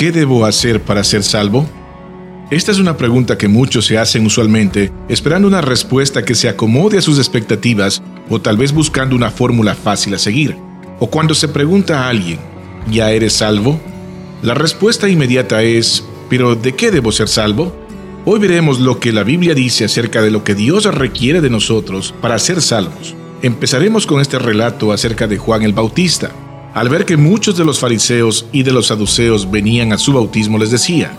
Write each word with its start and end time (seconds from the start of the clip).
¿qué 0.00 0.12
debo 0.12 0.46
hacer 0.46 0.80
para 0.80 1.04
ser 1.04 1.22
salvo? 1.22 1.68
Esta 2.50 2.72
es 2.72 2.78
una 2.78 2.96
pregunta 2.96 3.36
que 3.36 3.48
muchos 3.48 3.84
se 3.84 3.98
hacen 3.98 4.24
usualmente, 4.24 4.90
esperando 5.10 5.46
una 5.46 5.60
respuesta 5.60 6.24
que 6.24 6.34
se 6.34 6.48
acomode 6.48 6.96
a 6.96 7.02
sus 7.02 7.18
expectativas 7.18 8.02
o 8.30 8.40
tal 8.40 8.56
vez 8.56 8.72
buscando 8.72 9.14
una 9.14 9.30
fórmula 9.30 9.74
fácil 9.74 10.14
a 10.14 10.18
seguir. 10.18 10.56
O 11.00 11.10
cuando 11.10 11.34
se 11.34 11.48
pregunta 11.48 12.06
a 12.06 12.08
alguien, 12.08 12.38
¿ya 12.90 13.10
eres 13.10 13.34
salvo? 13.34 13.78
La 14.40 14.54
respuesta 14.54 15.06
inmediata 15.06 15.62
es, 15.62 16.02
¿pero 16.30 16.54
de 16.54 16.74
qué 16.74 16.90
debo 16.90 17.12
ser 17.12 17.28
salvo? 17.28 17.76
Hoy 18.24 18.40
veremos 18.40 18.80
lo 18.80 19.00
que 19.00 19.12
la 19.12 19.22
Biblia 19.22 19.54
dice 19.54 19.84
acerca 19.84 20.22
de 20.22 20.30
lo 20.30 20.44
que 20.44 20.54
Dios 20.54 20.86
requiere 20.86 21.42
de 21.42 21.50
nosotros 21.50 22.14
para 22.22 22.38
ser 22.38 22.62
salvos. 22.62 23.14
Empezaremos 23.42 24.06
con 24.06 24.22
este 24.22 24.38
relato 24.38 24.94
acerca 24.94 25.26
de 25.26 25.36
Juan 25.36 25.62
el 25.62 25.74
Bautista. 25.74 26.30
Al 26.74 26.88
ver 26.88 27.04
que 27.04 27.16
muchos 27.16 27.56
de 27.56 27.64
los 27.64 27.80
fariseos 27.80 28.46
y 28.52 28.62
de 28.62 28.72
los 28.72 28.86
saduceos 28.86 29.50
venían 29.50 29.92
a 29.92 29.98
su 29.98 30.12
bautismo, 30.12 30.56
les 30.56 30.70
decía, 30.70 31.12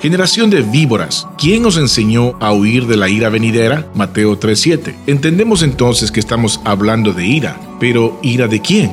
Generación 0.00 0.50
de 0.50 0.62
víboras, 0.62 1.28
¿quién 1.38 1.64
os 1.64 1.76
enseñó 1.76 2.34
a 2.40 2.52
huir 2.52 2.86
de 2.86 2.96
la 2.96 3.08
ira 3.08 3.28
venidera? 3.28 3.88
Mateo 3.94 4.38
3:7. 4.38 4.96
Entendemos 5.06 5.62
entonces 5.62 6.10
que 6.10 6.18
estamos 6.18 6.60
hablando 6.64 7.12
de 7.12 7.24
ira, 7.24 7.60
pero 7.78 8.18
¿ira 8.22 8.48
de 8.48 8.60
quién? 8.60 8.92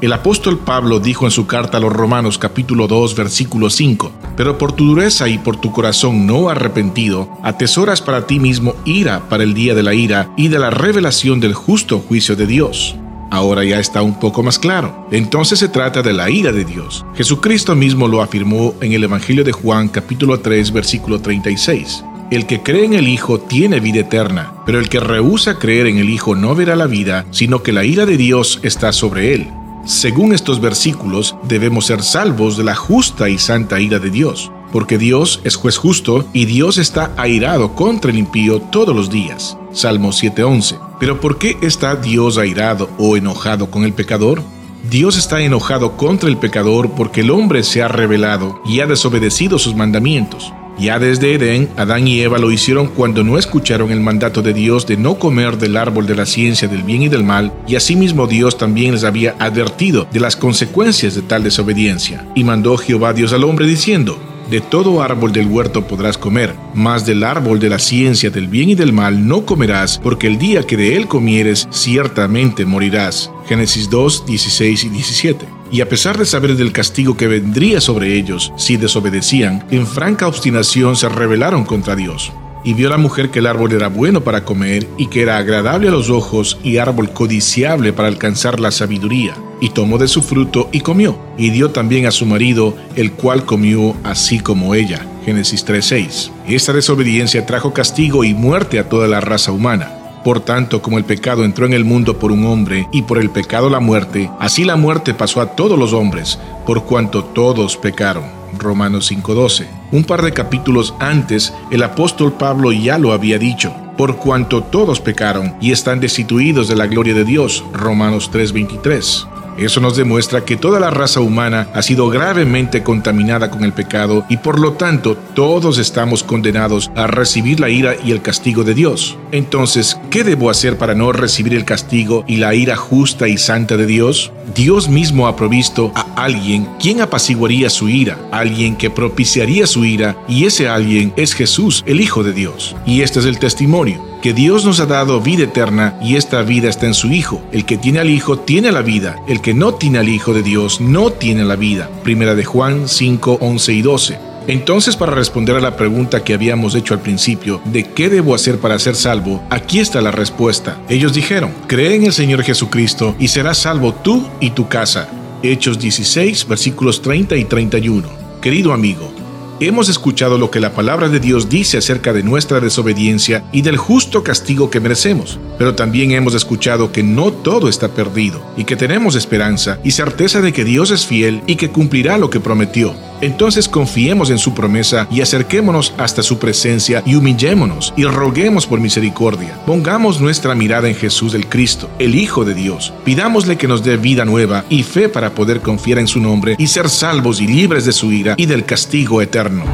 El 0.00 0.12
apóstol 0.12 0.58
Pablo 0.58 1.00
dijo 1.00 1.24
en 1.24 1.30
su 1.30 1.46
carta 1.46 1.78
a 1.78 1.80
los 1.80 1.92
Romanos 1.92 2.38
capítulo 2.38 2.86
2 2.86 3.16
versículo 3.16 3.70
5, 3.70 4.12
pero 4.36 4.58
por 4.58 4.72
tu 4.72 4.86
dureza 4.86 5.28
y 5.28 5.38
por 5.38 5.56
tu 5.56 5.72
corazón 5.72 6.26
no 6.26 6.50
arrepentido, 6.50 7.28
atesoras 7.42 8.02
para 8.02 8.26
ti 8.26 8.38
mismo 8.38 8.76
ira 8.84 9.28
para 9.28 9.44
el 9.44 9.54
día 9.54 9.74
de 9.74 9.82
la 9.82 9.94
ira 9.94 10.30
y 10.36 10.48
de 10.48 10.58
la 10.58 10.70
revelación 10.70 11.40
del 11.40 11.54
justo 11.54 12.00
juicio 12.00 12.36
de 12.36 12.46
Dios. 12.46 12.96
Ahora 13.34 13.64
ya 13.64 13.80
está 13.80 14.00
un 14.00 14.20
poco 14.20 14.44
más 14.44 14.60
claro. 14.60 15.08
Entonces 15.10 15.58
se 15.58 15.68
trata 15.68 16.02
de 16.02 16.12
la 16.12 16.30
ira 16.30 16.52
de 16.52 16.64
Dios. 16.64 17.04
Jesucristo 17.16 17.74
mismo 17.74 18.06
lo 18.06 18.22
afirmó 18.22 18.76
en 18.80 18.92
el 18.92 19.02
Evangelio 19.02 19.42
de 19.42 19.50
Juan 19.50 19.88
capítulo 19.88 20.38
3 20.38 20.70
versículo 20.70 21.20
36. 21.20 22.04
El 22.30 22.46
que 22.46 22.62
cree 22.62 22.84
en 22.84 22.94
el 22.94 23.08
Hijo 23.08 23.40
tiene 23.40 23.80
vida 23.80 24.02
eterna, 24.02 24.52
pero 24.64 24.78
el 24.78 24.88
que 24.88 25.00
rehúsa 25.00 25.58
creer 25.58 25.88
en 25.88 25.98
el 25.98 26.10
Hijo 26.10 26.36
no 26.36 26.54
verá 26.54 26.76
la 26.76 26.86
vida, 26.86 27.26
sino 27.32 27.60
que 27.64 27.72
la 27.72 27.84
ira 27.84 28.06
de 28.06 28.16
Dios 28.16 28.60
está 28.62 28.92
sobre 28.92 29.34
él. 29.34 29.48
Según 29.84 30.32
estos 30.32 30.60
versículos, 30.60 31.34
debemos 31.42 31.86
ser 31.86 32.04
salvos 32.04 32.56
de 32.56 32.62
la 32.62 32.76
justa 32.76 33.28
y 33.28 33.38
santa 33.38 33.80
ira 33.80 33.98
de 33.98 34.10
Dios, 34.10 34.52
porque 34.74 34.98
Dios 34.98 35.40
es 35.44 35.54
juez 35.54 35.76
justo 35.76 36.26
y 36.32 36.46
Dios 36.46 36.78
está 36.78 37.12
airado 37.16 37.76
contra 37.76 38.10
el 38.10 38.18
impío 38.18 38.60
todos 38.60 38.94
los 38.94 39.08
días. 39.08 39.56
Salmo 39.72 40.10
7:11. 40.10 40.80
Pero 40.98 41.20
¿por 41.20 41.38
qué 41.38 41.56
está 41.62 41.94
Dios 41.94 42.38
airado 42.38 42.90
o 42.98 43.16
enojado 43.16 43.70
con 43.70 43.84
el 43.84 43.92
pecador? 43.92 44.42
Dios 44.90 45.16
está 45.16 45.40
enojado 45.42 45.96
contra 45.96 46.28
el 46.28 46.38
pecador 46.38 46.90
porque 46.90 47.20
el 47.20 47.30
hombre 47.30 47.62
se 47.62 47.84
ha 47.84 47.88
rebelado 47.88 48.60
y 48.66 48.80
ha 48.80 48.86
desobedecido 48.86 49.60
sus 49.60 49.76
mandamientos. 49.76 50.52
Ya 50.76 50.98
desde 50.98 51.34
Edén, 51.34 51.68
Adán 51.76 52.08
y 52.08 52.20
Eva 52.22 52.38
lo 52.38 52.50
hicieron 52.50 52.88
cuando 52.88 53.22
no 53.22 53.38
escucharon 53.38 53.92
el 53.92 54.00
mandato 54.00 54.42
de 54.42 54.54
Dios 54.54 54.88
de 54.88 54.96
no 54.96 55.20
comer 55.20 55.56
del 55.56 55.76
árbol 55.76 56.08
de 56.08 56.16
la 56.16 56.26
ciencia 56.26 56.66
del 56.66 56.82
bien 56.82 57.02
y 57.02 57.08
del 57.08 57.22
mal, 57.22 57.52
y 57.68 57.76
asimismo 57.76 58.26
Dios 58.26 58.58
también 58.58 58.94
les 58.94 59.04
había 59.04 59.36
advertido 59.38 60.08
de 60.12 60.18
las 60.18 60.34
consecuencias 60.34 61.14
de 61.14 61.22
tal 61.22 61.44
desobediencia. 61.44 62.26
Y 62.34 62.42
mandó 62.42 62.76
Jehová 62.76 63.12
Dios 63.12 63.32
al 63.32 63.44
hombre 63.44 63.68
diciendo, 63.68 64.18
de 64.50 64.60
todo 64.60 65.02
árbol 65.02 65.32
del 65.32 65.46
huerto 65.46 65.86
podrás 65.86 66.18
comer, 66.18 66.54
mas 66.74 67.06
del 67.06 67.24
árbol 67.24 67.58
de 67.58 67.70
la 67.70 67.78
ciencia 67.78 68.30
del 68.30 68.48
bien 68.48 68.70
y 68.70 68.74
del 68.74 68.92
mal 68.92 69.26
no 69.26 69.44
comerás, 69.46 69.98
porque 70.02 70.26
el 70.26 70.38
día 70.38 70.66
que 70.66 70.76
de 70.76 70.96
él 70.96 71.08
comieres, 71.08 71.68
ciertamente 71.70 72.64
morirás. 72.64 73.30
Génesis 73.46 73.90
2, 73.90 74.26
16 74.26 74.84
y 74.84 74.88
17. 74.88 75.46
Y 75.70 75.80
a 75.80 75.88
pesar 75.88 76.18
de 76.18 76.26
saber 76.26 76.56
del 76.56 76.72
castigo 76.72 77.16
que 77.16 77.26
vendría 77.26 77.80
sobre 77.80 78.14
ellos 78.16 78.52
si 78.56 78.76
desobedecían, 78.76 79.66
en 79.70 79.86
franca 79.86 80.28
obstinación 80.28 80.96
se 80.96 81.08
rebelaron 81.08 81.64
contra 81.64 81.96
Dios 81.96 82.32
y 82.64 82.74
vio 82.74 82.88
la 82.88 82.96
mujer 82.96 83.30
que 83.30 83.38
el 83.38 83.46
árbol 83.46 83.72
era 83.72 83.88
bueno 83.88 84.24
para 84.24 84.44
comer 84.44 84.86
y 84.96 85.06
que 85.08 85.22
era 85.22 85.36
agradable 85.36 85.88
a 85.88 85.92
los 85.92 86.10
ojos 86.10 86.58
y 86.62 86.78
árbol 86.78 87.10
codiciable 87.10 87.92
para 87.92 88.08
alcanzar 88.08 88.58
la 88.58 88.70
sabiduría. 88.70 89.34
Y 89.60 89.70
tomó 89.70 89.98
de 89.98 90.08
su 90.08 90.22
fruto 90.22 90.68
y 90.72 90.80
comió, 90.80 91.18
y 91.38 91.50
dio 91.50 91.70
también 91.70 92.06
a 92.06 92.10
su 92.10 92.26
marido, 92.26 92.76
el 92.96 93.12
cual 93.12 93.44
comió 93.44 93.94
así 94.02 94.40
como 94.40 94.74
ella. 94.74 95.06
Génesis 95.24 95.64
3:6. 95.64 96.30
Esta 96.48 96.72
desobediencia 96.72 97.46
trajo 97.46 97.72
castigo 97.72 98.24
y 98.24 98.34
muerte 98.34 98.78
a 98.78 98.88
toda 98.88 99.08
la 99.08 99.20
raza 99.20 99.52
humana. 99.52 100.03
Por 100.24 100.40
tanto, 100.40 100.80
como 100.80 100.96
el 100.96 101.04
pecado 101.04 101.44
entró 101.44 101.66
en 101.66 101.74
el 101.74 101.84
mundo 101.84 102.18
por 102.18 102.32
un 102.32 102.46
hombre 102.46 102.88
y 102.92 103.02
por 103.02 103.18
el 103.18 103.28
pecado 103.28 103.68
la 103.68 103.78
muerte, 103.78 104.30
así 104.40 104.64
la 104.64 104.74
muerte 104.74 105.12
pasó 105.12 105.42
a 105.42 105.54
todos 105.54 105.78
los 105.78 105.92
hombres, 105.92 106.38
por 106.64 106.84
cuanto 106.84 107.22
todos 107.22 107.76
pecaron. 107.76 108.24
Romanos 108.58 109.06
5:12. 109.10 109.66
Un 109.92 110.04
par 110.04 110.22
de 110.22 110.32
capítulos 110.32 110.94
antes, 110.98 111.52
el 111.70 111.82
apóstol 111.82 112.32
Pablo 112.32 112.72
ya 112.72 112.96
lo 112.96 113.12
había 113.12 113.38
dicho, 113.38 113.74
por 113.98 114.16
cuanto 114.16 114.62
todos 114.62 114.98
pecaron 114.98 115.56
y 115.60 115.72
están 115.72 116.00
destituidos 116.00 116.68
de 116.68 116.76
la 116.76 116.86
gloria 116.86 117.12
de 117.12 117.24
Dios. 117.24 117.62
Romanos 117.74 118.30
3:23. 118.32 119.28
Eso 119.56 119.80
nos 119.80 119.96
demuestra 119.96 120.44
que 120.44 120.56
toda 120.56 120.80
la 120.80 120.90
raza 120.90 121.20
humana 121.20 121.68
ha 121.74 121.82
sido 121.82 122.08
gravemente 122.08 122.82
contaminada 122.82 123.50
con 123.50 123.64
el 123.64 123.72
pecado 123.72 124.24
y 124.28 124.38
por 124.38 124.58
lo 124.58 124.72
tanto 124.72 125.16
todos 125.34 125.78
estamos 125.78 126.24
condenados 126.24 126.90
a 126.96 127.06
recibir 127.06 127.60
la 127.60 127.68
ira 127.68 127.94
y 128.02 128.10
el 128.10 128.22
castigo 128.22 128.64
de 128.64 128.74
Dios. 128.74 129.16
Entonces, 129.32 129.98
¿qué 130.10 130.24
debo 130.24 130.50
hacer 130.50 130.76
para 130.76 130.94
no 130.94 131.12
recibir 131.12 131.54
el 131.54 131.64
castigo 131.64 132.24
y 132.26 132.36
la 132.36 132.54
ira 132.54 132.76
justa 132.76 133.28
y 133.28 133.38
santa 133.38 133.76
de 133.76 133.86
Dios? 133.86 134.32
Dios 134.54 134.88
mismo 134.88 135.26
ha 135.26 135.36
provisto 135.36 135.92
a 135.94 136.06
alguien 136.16 136.68
quien 136.80 137.00
apaciguaría 137.00 137.70
su 137.70 137.88
ira, 137.88 138.18
alguien 138.32 138.76
que 138.76 138.90
propiciaría 138.90 139.66
su 139.66 139.84
ira, 139.84 140.16
y 140.28 140.44
ese 140.44 140.68
alguien 140.68 141.12
es 141.16 141.34
Jesús, 141.34 141.82
el 141.86 142.00
Hijo 142.00 142.22
de 142.22 142.32
Dios. 142.32 142.76
Y 142.86 143.02
este 143.02 143.20
es 143.20 143.26
el 143.26 143.38
testimonio 143.38 144.13
que 144.24 144.32
Dios 144.32 144.64
nos 144.64 144.80
ha 144.80 144.86
dado 144.86 145.20
vida 145.20 145.44
eterna 145.44 145.98
y 146.00 146.16
esta 146.16 146.40
vida 146.40 146.70
está 146.70 146.86
en 146.86 146.94
su 146.94 147.12
Hijo. 147.12 147.42
El 147.52 147.66
que 147.66 147.76
tiene 147.76 147.98
al 147.98 148.08
Hijo 148.08 148.38
tiene 148.38 148.72
la 148.72 148.80
vida, 148.80 149.16
el 149.28 149.42
que 149.42 149.52
no 149.52 149.74
tiene 149.74 149.98
al 149.98 150.08
Hijo 150.08 150.32
de 150.32 150.42
Dios 150.42 150.80
no 150.80 151.10
tiene 151.10 151.44
la 151.44 151.56
vida. 151.56 151.90
Primera 152.02 152.34
de 152.34 152.42
Juan 152.42 152.88
5, 152.88 153.36
11 153.42 153.72
y 153.74 153.82
12. 153.82 154.18
Entonces, 154.46 154.96
para 154.96 155.12
responder 155.12 155.56
a 155.56 155.60
la 155.60 155.76
pregunta 155.76 156.24
que 156.24 156.32
habíamos 156.32 156.74
hecho 156.74 156.94
al 156.94 157.02
principio, 157.02 157.60
de 157.66 157.84
qué 157.84 158.08
debo 158.08 158.34
hacer 158.34 158.60
para 158.60 158.78
ser 158.78 158.94
salvo, 158.94 159.42
aquí 159.50 159.78
está 159.78 160.00
la 160.00 160.10
respuesta. 160.10 160.78
Ellos 160.88 161.12
dijeron, 161.12 161.52
cree 161.66 161.94
en 161.94 162.04
el 162.04 162.14
Señor 162.14 162.44
Jesucristo 162.44 163.14
y 163.18 163.28
serás 163.28 163.58
salvo 163.58 163.92
tú 163.92 164.26
y 164.40 164.52
tu 164.52 164.68
casa. 164.68 165.06
Hechos 165.42 165.78
16, 165.78 166.48
versículos 166.48 167.02
30 167.02 167.36
y 167.36 167.44
31. 167.44 168.08
Querido 168.40 168.72
amigo, 168.72 169.12
Hemos 169.60 169.88
escuchado 169.88 170.36
lo 170.36 170.50
que 170.50 170.58
la 170.58 170.72
palabra 170.72 171.08
de 171.08 171.20
Dios 171.20 171.48
dice 171.48 171.78
acerca 171.78 172.12
de 172.12 172.24
nuestra 172.24 172.58
desobediencia 172.58 173.44
y 173.52 173.62
del 173.62 173.76
justo 173.76 174.24
castigo 174.24 174.68
que 174.68 174.80
merecemos, 174.80 175.38
pero 175.58 175.76
también 175.76 176.10
hemos 176.10 176.34
escuchado 176.34 176.90
que 176.90 177.04
no 177.04 177.32
todo 177.32 177.68
está 177.68 177.88
perdido 177.88 178.44
y 178.56 178.64
que 178.64 178.74
tenemos 178.74 179.14
esperanza 179.14 179.78
y 179.84 179.92
certeza 179.92 180.40
de 180.40 180.52
que 180.52 180.64
Dios 180.64 180.90
es 180.90 181.06
fiel 181.06 181.40
y 181.46 181.54
que 181.54 181.70
cumplirá 181.70 182.18
lo 182.18 182.30
que 182.30 182.40
prometió. 182.40 182.96
Entonces 183.20 183.68
confiemos 183.68 184.30
en 184.30 184.38
su 184.38 184.54
promesa 184.54 185.06
y 185.10 185.20
acerquémonos 185.20 185.94
hasta 185.98 186.22
su 186.22 186.38
presencia 186.38 187.02
y 187.06 187.14
humillémonos 187.14 187.92
y 187.96 188.04
roguemos 188.04 188.66
por 188.66 188.80
misericordia. 188.80 189.58
Pongamos 189.66 190.20
nuestra 190.20 190.54
mirada 190.54 190.88
en 190.88 190.94
Jesús 190.94 191.34
el 191.34 191.48
Cristo, 191.48 191.88
el 191.98 192.14
Hijo 192.14 192.44
de 192.44 192.54
Dios. 192.54 192.92
Pidámosle 193.04 193.56
que 193.56 193.68
nos 193.68 193.84
dé 193.84 193.96
vida 193.96 194.24
nueva 194.24 194.64
y 194.68 194.82
fe 194.82 195.08
para 195.08 195.30
poder 195.30 195.60
confiar 195.60 195.98
en 195.98 196.08
su 196.08 196.20
nombre 196.20 196.56
y 196.58 196.66
ser 196.66 196.88
salvos 196.88 197.40
y 197.40 197.46
libres 197.46 197.84
de 197.84 197.92
su 197.92 198.12
ira 198.12 198.34
y 198.36 198.46
del 198.46 198.64
castigo 198.64 199.22
eterno. 199.22 199.64